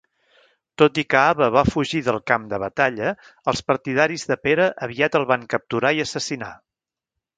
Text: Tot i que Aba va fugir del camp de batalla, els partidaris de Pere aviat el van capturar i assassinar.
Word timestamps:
Tot 0.81 0.95
i 1.01 1.03
que 1.13 1.19
Aba 1.31 1.49
va 1.55 1.63
fugir 1.67 2.01
del 2.07 2.17
camp 2.31 2.47
de 2.53 2.59
batalla, 2.63 3.11
els 3.53 3.61
partidaris 3.69 4.25
de 4.33 4.39
Pere 4.47 4.67
aviat 4.87 5.19
el 5.21 5.27
van 5.33 5.49
capturar 5.57 5.93
i 5.99 6.03
assassinar. 6.07 6.53